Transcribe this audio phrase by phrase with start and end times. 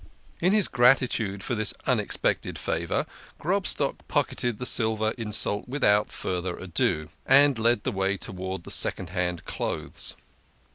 [0.39, 3.05] In his gratitude for this unexpected favour,
[3.37, 9.11] Grobstock pocketed the silver insult without further ado, and led the way towards the second
[9.11, 10.15] hand clothes.